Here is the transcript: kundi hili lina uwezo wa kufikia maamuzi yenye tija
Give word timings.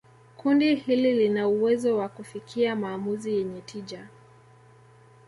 kundi 0.37 0.75
hili 0.75 1.13
lina 1.13 1.47
uwezo 1.47 1.97
wa 1.97 2.09
kufikia 2.09 2.75
maamuzi 2.75 3.33
yenye 3.35 3.61
tija 3.61 4.07